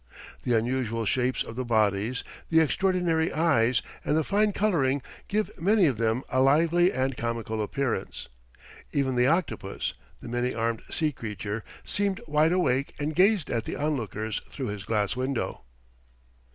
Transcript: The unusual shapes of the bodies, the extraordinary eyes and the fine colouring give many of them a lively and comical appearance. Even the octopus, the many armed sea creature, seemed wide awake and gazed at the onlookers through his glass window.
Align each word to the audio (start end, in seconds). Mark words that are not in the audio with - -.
The 0.41 0.57
unusual 0.57 1.05
shapes 1.05 1.43
of 1.43 1.55
the 1.55 1.63
bodies, 1.63 2.23
the 2.49 2.59
extraordinary 2.59 3.31
eyes 3.31 3.83
and 4.03 4.17
the 4.17 4.23
fine 4.23 4.51
colouring 4.51 5.03
give 5.27 5.51
many 5.61 5.85
of 5.85 5.97
them 5.99 6.23
a 6.29 6.41
lively 6.41 6.91
and 6.91 7.15
comical 7.15 7.61
appearance. 7.61 8.27
Even 8.91 9.13
the 9.15 9.27
octopus, 9.27 9.93
the 10.19 10.27
many 10.27 10.55
armed 10.55 10.81
sea 10.89 11.11
creature, 11.11 11.63
seemed 11.85 12.19
wide 12.25 12.51
awake 12.51 12.95
and 12.97 13.15
gazed 13.15 13.51
at 13.51 13.65
the 13.65 13.75
onlookers 13.75 14.41
through 14.49 14.69
his 14.69 14.85
glass 14.85 15.15
window. 15.15 15.65